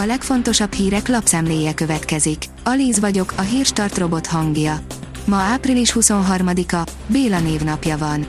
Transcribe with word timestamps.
A 0.00 0.04
legfontosabb 0.06 0.72
hírek 0.72 1.08
lapszemléje 1.08 1.74
következik. 1.74 2.44
Alíz 2.64 3.00
vagyok, 3.00 3.32
a 3.36 3.40
hírstart 3.40 3.98
robot 3.98 4.26
hangja. 4.26 4.80
Ma 5.24 5.36
április 5.36 5.92
23-a, 6.00 6.90
Béla 7.06 7.40
névnapja 7.40 7.98
van. 7.98 8.26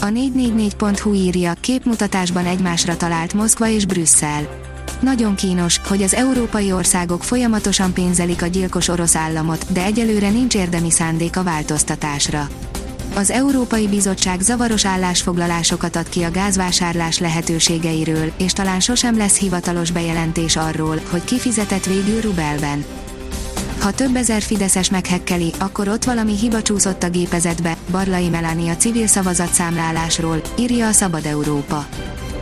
A 0.00 0.06
444.hu 0.06 1.12
írja, 1.12 1.52
képmutatásban 1.60 2.46
egymásra 2.46 2.96
talált 2.96 3.32
Moszkva 3.34 3.68
és 3.68 3.86
Brüsszel. 3.86 4.48
Nagyon 5.00 5.34
kínos, 5.34 5.80
hogy 5.88 6.02
az 6.02 6.14
európai 6.14 6.72
országok 6.72 7.24
folyamatosan 7.24 7.92
pénzelik 7.92 8.42
a 8.42 8.46
gyilkos 8.46 8.88
orosz 8.88 9.16
államot, 9.16 9.72
de 9.72 9.84
egyelőre 9.84 10.30
nincs 10.30 10.54
érdemi 10.54 10.90
szándék 10.90 11.36
a 11.36 11.42
változtatásra. 11.42 12.48
Az 13.14 13.30
Európai 13.30 13.88
Bizottság 13.88 14.40
zavaros 14.40 14.84
állásfoglalásokat 14.84 15.96
ad 15.96 16.08
ki 16.08 16.22
a 16.22 16.30
gázvásárlás 16.30 17.18
lehetőségeiről, 17.18 18.32
és 18.36 18.52
talán 18.52 18.80
sosem 18.80 19.16
lesz 19.16 19.38
hivatalos 19.38 19.90
bejelentés 19.90 20.56
arról, 20.56 21.00
hogy 21.10 21.24
kifizetett 21.24 21.84
végül 21.84 22.20
rubelben. 22.20 22.84
Ha 23.80 23.90
több 23.90 24.16
ezer 24.16 24.42
Fideszes 24.42 24.90
meghekkeli, 24.90 25.52
akkor 25.58 25.88
ott 25.88 26.04
valami 26.04 26.36
hiba 26.36 26.62
csúszott 26.62 27.02
a 27.02 27.10
gépezetbe, 27.10 27.76
Barlai 27.90 28.28
Melania 28.28 28.76
civil 28.76 29.06
szavazatszámlálásról, 29.06 30.40
írja 30.58 30.86
a 30.86 30.92
Szabad 30.92 31.26
Európa. 31.26 31.86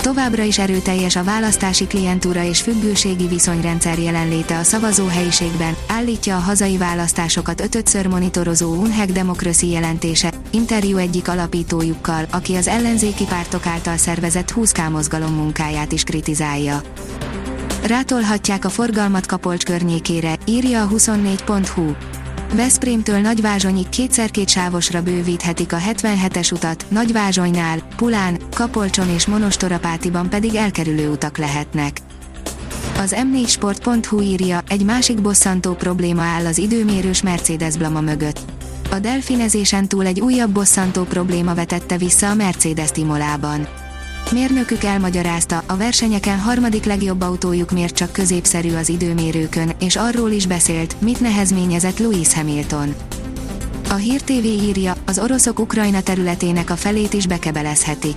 Továbbra 0.02 0.42
is 0.42 0.58
erőteljes 0.58 1.16
a 1.16 1.24
választási 1.24 1.86
klientúra 1.86 2.44
és 2.44 2.60
függőségi 2.60 3.26
viszonyrendszer 3.26 3.98
jelenléte 3.98 4.58
a 4.58 4.62
szavazóhelyiségben, 4.62 5.76
állítja 5.88 6.36
a 6.36 6.40
hazai 6.40 6.76
választásokat 6.76 7.60
ötödször 7.60 8.06
monitorozó 8.06 8.74
Unheg 8.74 9.12
Democracy 9.12 9.70
jelentése, 9.70 10.32
interjú 10.50 10.96
egyik 10.96 11.28
alapítójukkal, 11.28 12.26
aki 12.30 12.54
az 12.54 12.68
ellenzéki 12.68 13.24
pártok 13.24 13.66
által 13.66 13.96
szervezett 13.96 14.50
20 14.50 14.72
mozgalom 14.90 15.34
munkáját 15.34 15.92
is 15.92 16.02
kritizálja. 16.02 16.80
Rátolhatják 17.86 18.64
a 18.64 18.68
forgalmat 18.68 19.26
Kapolcs 19.26 19.64
környékére, 19.64 20.36
írja 20.44 20.82
a 20.82 20.88
24.hu. 20.88 21.92
Veszprémtől 22.54 23.18
Nagyvázsonyig 23.18 23.88
kétszer-két 23.88 24.48
sávosra 24.48 25.02
bővíthetik 25.02 25.72
a 25.72 25.76
77-es 25.76 26.52
utat, 26.52 26.84
Nagyvázsonynál, 26.88 27.78
Pulán, 27.96 28.38
Kapolcson 28.54 29.08
és 29.08 29.26
Monostorapátiban 29.26 30.28
pedig 30.28 30.54
elkerülő 30.54 31.10
utak 31.10 31.38
lehetnek. 31.38 31.98
Az 32.98 33.16
m4sport.hu 33.16 34.20
írja, 34.20 34.62
egy 34.68 34.84
másik 34.84 35.20
bosszantó 35.20 35.74
probléma 35.74 36.22
áll 36.22 36.46
az 36.46 36.58
időmérős 36.58 37.22
Mercedes 37.22 37.76
blama 37.76 38.00
mögött. 38.00 38.57
A 38.90 38.98
delfinezésen 38.98 39.88
túl 39.88 40.06
egy 40.06 40.20
újabb 40.20 40.50
bosszantó 40.50 41.02
probléma 41.02 41.54
vetette 41.54 41.96
vissza 41.96 42.30
a 42.30 42.34
Mercedes 42.34 42.90
Timolában. 42.90 43.68
Mérnökük 44.32 44.84
elmagyarázta, 44.84 45.62
a 45.66 45.76
versenyeken 45.76 46.38
harmadik 46.38 46.84
legjobb 46.84 47.20
autójuk 47.20 47.70
miért 47.70 47.94
csak 47.94 48.12
középszerű 48.12 48.74
az 48.74 48.88
időmérőkön, 48.88 49.72
és 49.80 49.96
arról 49.96 50.30
is 50.30 50.46
beszélt, 50.46 51.00
mit 51.00 51.20
nehezményezett 51.20 51.98
Lewis 51.98 52.34
Hamilton. 52.34 52.94
A 53.88 53.94
Hír 53.94 54.20
TV 54.22 54.44
írja, 54.44 54.94
az 55.06 55.18
oroszok 55.18 55.58
Ukrajna 55.58 56.00
területének 56.00 56.70
a 56.70 56.76
felét 56.76 57.12
is 57.12 57.26
bekebelezhetik. 57.26 58.16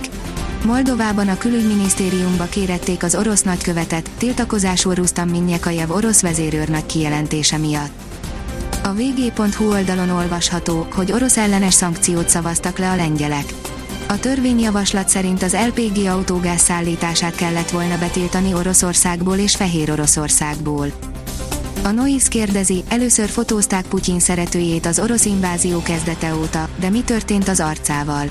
Moldovában 0.64 1.28
a 1.28 1.38
külügyminisztériumba 1.38 2.44
kérették 2.44 3.02
az 3.02 3.14
orosz 3.14 3.42
nagykövetet, 3.42 4.10
tiltakozású 4.18 4.90
Rustam 4.90 5.28
Minyekajev 5.28 5.90
orosz 5.90 6.20
vezérőrnagy 6.20 6.86
kijelentése 6.86 7.56
miatt. 7.56 8.11
A 8.84 8.92
vg.hu 8.92 9.70
oldalon 9.70 10.10
olvasható, 10.10 10.86
hogy 10.94 11.12
orosz 11.12 11.36
ellenes 11.36 11.74
szankciót 11.74 12.28
szavaztak 12.28 12.78
le 12.78 12.90
a 12.90 12.96
lengyelek. 12.96 13.54
A 14.08 14.18
törvényjavaslat 14.18 15.08
szerint 15.08 15.42
az 15.42 15.56
LPG 15.66 16.06
autógáz 16.06 16.60
szállítását 16.60 17.34
kellett 17.34 17.70
volna 17.70 17.98
betiltani 17.98 18.54
Oroszországból 18.54 19.36
és 19.36 19.56
Fehér 19.56 19.90
Oroszországból. 19.90 20.86
A 21.82 21.90
Noise 21.90 22.28
kérdezi, 22.28 22.84
először 22.88 23.28
fotózták 23.28 23.84
Putyin 23.86 24.20
szeretőjét 24.20 24.86
az 24.86 24.98
orosz 24.98 25.24
invázió 25.24 25.82
kezdete 25.82 26.34
óta, 26.34 26.68
de 26.80 26.90
mi 26.90 27.00
történt 27.00 27.48
az 27.48 27.60
arcával? 27.60 28.26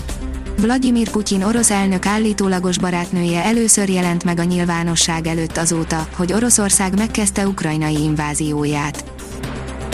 Vladimir 0.57 1.09
Putyin 1.09 1.44
orosz 1.44 1.72
elnök 1.72 2.06
állítólagos 2.06 2.78
barátnője 2.78 3.44
először 3.44 3.89
jelent 3.89 4.23
meg 4.23 4.39
a 4.39 4.44
nyilvánosság 4.44 5.28
előtt 5.28 5.57
azóta, 5.57 6.07
hogy 6.16 6.33
Oroszország 6.33 6.97
megkezdte 6.97 7.47
ukrajnai 7.47 8.01
invázióját. 8.03 9.20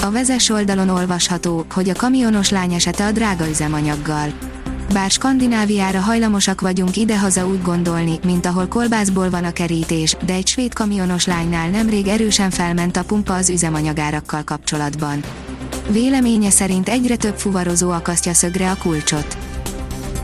A 0.02 0.12
vezes 0.12 0.50
oldalon 0.50 0.90
olvasható, 0.90 1.66
hogy 1.74 1.90
a 1.90 1.94
kamionos 1.94 2.50
lány 2.50 2.74
esete 2.74 3.06
a 3.06 3.12
drága 3.12 3.50
üzemanyaggal. 3.50 4.34
Bár 4.94 5.12
Skandináviára 5.12 6.00
hajlamosak 6.00 6.62
vagyunk 6.62 6.96
idehaza 6.96 7.47
úgy 7.47 7.62
gondolni, 7.62 8.19
mint 8.25 8.46
ahol 8.46 8.68
kolbászból 8.68 9.30
van 9.30 9.44
a 9.44 9.52
kerítés, 9.52 10.16
de 10.25 10.34
egy 10.34 10.47
svéd 10.47 10.74
kamionos 10.74 11.25
lánynál 11.25 11.69
nemrég 11.69 12.07
erősen 12.07 12.50
felment 12.50 12.97
a 12.97 13.03
pumpa 13.03 13.34
az 13.34 13.50
üzemanyagárakkal 13.50 14.44
kapcsolatban. 14.44 15.24
Véleménye 15.90 16.50
szerint 16.50 16.90
egyre 16.90 17.16
több 17.16 17.38
fuvarozó 17.38 17.90
akasztja 17.90 18.34
szögre 18.34 18.72
a 18.72 18.78
kulcsot. 18.78 19.38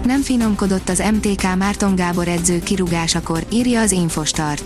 Nem 0.06 0.22
finomkodott 0.22 0.90
az 0.90 1.04
MTK 1.14 1.56
Márton 1.58 1.96
Gábor 1.96 2.28
edző 2.28 2.60
kirugásakor, 2.60 3.46
írja 3.50 3.82
az 3.82 3.92
Infostart. 3.92 4.64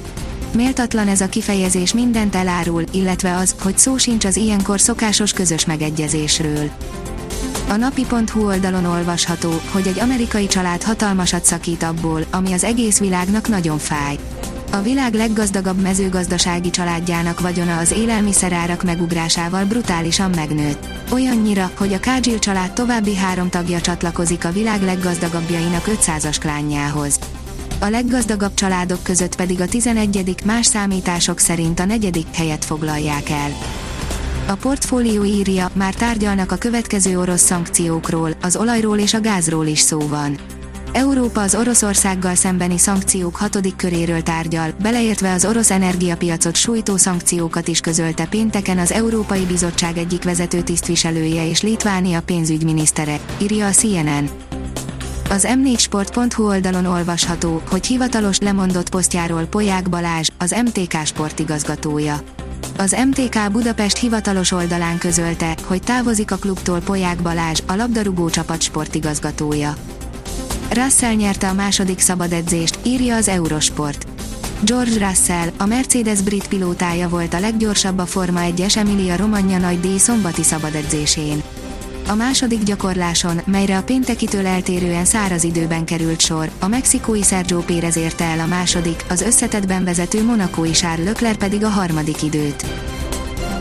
Méltatlan 0.57 1.07
ez 1.07 1.21
a 1.21 1.29
kifejezés 1.29 1.93
mindent 1.93 2.35
elárul, 2.35 2.83
illetve 2.91 3.35
az, 3.35 3.55
hogy 3.61 3.77
szó 3.77 3.97
sincs 3.97 4.25
az 4.25 4.35
ilyenkor 4.35 4.79
szokásos 4.79 5.33
közös 5.33 5.65
megegyezésről. 5.65 6.69
A 7.67 7.75
napi.hu 7.75 8.45
oldalon 8.45 8.85
olvasható, 8.85 9.61
hogy 9.71 9.87
egy 9.87 9.99
amerikai 9.99 10.47
család 10.47 10.83
hatalmasat 10.83 11.45
szakít 11.45 11.83
abból, 11.83 12.25
ami 12.31 12.53
az 12.53 12.63
egész 12.63 12.99
világnak 12.99 13.47
nagyon 13.47 13.77
fáj. 13.77 14.17
A 14.71 14.81
világ 14.81 15.13
leggazdagabb 15.13 15.81
mezőgazdasági 15.81 16.69
családjának 16.69 17.39
vagyona 17.39 17.77
az 17.77 17.91
élelmiszerárak 17.91 18.83
megugrásával 18.83 19.65
brutálisan 19.65 20.29
megnőtt. 20.35 20.87
Olyannyira, 21.11 21.71
hogy 21.77 21.93
a 21.93 21.99
Kádzsil 21.99 22.39
család 22.39 22.73
további 22.73 23.15
három 23.15 23.49
tagja 23.49 23.81
csatlakozik 23.81 24.45
a 24.45 24.51
világ 24.51 24.81
leggazdagabbjainak 24.81 25.83
500-as 25.87 26.35
klánjához. 26.39 27.19
A 27.79 27.89
leggazdagabb 27.89 28.53
családok 28.53 29.03
között 29.03 29.35
pedig 29.35 29.61
a 29.61 29.67
11. 29.67 30.35
más 30.45 30.65
számítások 30.65 31.39
szerint 31.39 31.79
a 31.79 31.85
negyedik 31.85 32.27
helyet 32.33 32.65
foglalják 32.65 33.29
el. 33.29 33.51
A 34.47 34.53
portfólió 34.53 35.23
írja, 35.23 35.69
már 35.73 35.93
tárgyalnak 35.93 36.51
a 36.51 36.55
következő 36.55 37.19
orosz 37.19 37.41
szankciókról, 37.41 38.31
az 38.41 38.55
olajról 38.55 38.97
és 38.97 39.13
a 39.13 39.21
gázról 39.21 39.65
is 39.65 39.79
szó 39.79 39.99
van. 39.99 40.37
Európa 40.91 41.41
az 41.41 41.55
Oroszországgal 41.55 42.35
szembeni 42.35 42.77
szankciók 42.77 43.35
hatodik 43.35 43.75
köréről 43.75 44.21
tárgyal, 44.21 44.73
beleértve 44.81 45.33
az 45.33 45.45
orosz 45.45 45.71
energiapiacot 45.71 46.55
sújtó 46.55 46.97
szankciókat 46.97 47.67
is 47.67 47.79
közölte 47.79 48.25
pénteken 48.25 48.77
az 48.77 48.91
Európai 48.91 49.45
Bizottság 49.45 49.97
egyik 49.97 50.23
vezető 50.23 50.61
tisztviselője 50.61 51.49
és 51.49 51.61
Litvánia 51.61 52.21
pénzügyminisztere, 52.21 53.19
írja 53.41 53.65
a 53.67 53.71
CNN. 53.71 54.29
Az 55.29 55.47
m4sport.hu 55.49 56.47
oldalon 56.47 56.85
olvasható, 56.85 57.61
hogy 57.69 57.85
hivatalos 57.85 58.39
lemondott 58.39 58.89
posztjáról 58.89 59.45
Poják 59.45 59.89
Balázs, 59.89 60.29
az 60.37 60.55
MTK 60.65 61.05
sportigazgatója. 61.05 62.19
Az 62.77 62.95
MTK 63.09 63.51
Budapest 63.51 63.97
hivatalos 63.97 64.51
oldalán 64.51 64.97
közölte, 64.97 65.57
hogy 65.63 65.81
távozik 65.81 66.31
a 66.31 66.35
klubtól 66.35 66.79
Poják 66.79 67.21
Balázs, 67.21 67.59
a 67.67 67.75
labdarúgó 67.75 68.29
csapat 68.29 68.61
sportigazgatója. 68.61 69.75
Russell 70.69 71.13
nyerte 71.13 71.49
a 71.49 71.53
második 71.53 71.99
szabad 71.99 72.31
edzést, 72.31 72.79
írja 72.83 73.15
az 73.15 73.27
Eurosport. 73.27 74.07
George 74.61 75.07
Russell, 75.07 75.47
a 75.57 75.65
Mercedes 75.65 76.21
brit 76.21 76.47
pilótája 76.47 77.09
volt 77.09 77.33
a 77.33 77.39
leggyorsabb 77.39 77.97
a 77.97 78.05
Forma 78.05 78.39
1-es 78.43 78.77
Emilia 78.77 79.15
Romagna 79.15 79.57
nagy 79.57 79.79
díj 79.79 79.97
szombati 79.97 80.43
szabad 80.43 80.75
edzésén. 80.75 81.43
A 82.09 82.15
második 82.15 82.63
gyakorláson, 82.63 83.41
melyre 83.45 83.77
a 83.77 83.83
péntekitől 83.83 84.45
eltérően 84.45 85.05
száraz 85.05 85.43
időben 85.43 85.85
került 85.85 86.19
sor, 86.19 86.49
a 86.59 86.67
mexikói 86.67 87.21
Sergio 87.23 87.59
Pérez 87.59 87.97
érte 87.97 88.23
el 88.23 88.39
a 88.39 88.45
második, 88.45 89.05
az 89.09 89.21
összetettben 89.21 89.83
vezető 89.83 90.23
monakói 90.23 90.71
Charles 90.71 91.05
Leclerc 91.05 91.37
pedig 91.37 91.63
a 91.63 91.69
harmadik 91.69 92.23
időt. 92.23 92.65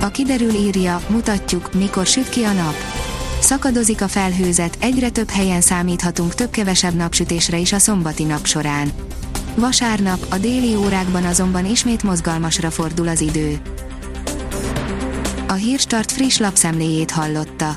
A 0.01 0.09
kiderül 0.09 0.55
írja, 0.55 1.01
mutatjuk, 1.09 1.75
mikor 1.75 2.07
süt 2.07 2.29
ki 2.29 2.43
a 2.43 2.53
nap. 2.53 2.75
Szakadozik 3.41 4.03
a 4.03 4.09
felhőzet, 4.09 4.77
egyre 4.81 5.11
több 5.11 5.31
helyen 5.31 5.61
számíthatunk 5.61 6.35
több-kevesebb 6.35 6.95
napsütésre 6.95 7.59
is 7.59 7.73
a 7.73 7.79
szombati 7.79 8.25
nap 8.25 8.47
során. 8.47 8.93
Vasárnap, 9.55 10.27
a 10.31 10.39
déli 10.39 10.75
órákban 10.75 11.25
azonban 11.25 11.67
ismét 11.67 12.03
mozgalmasra 12.03 12.71
fordul 12.71 13.09
az 13.09 13.21
idő. 13.21 13.61
A 15.49 15.53
Hírstart 15.53 16.13
friss 16.13 16.39
lapszemléjét 16.39 17.11
hallotta. 17.11 17.77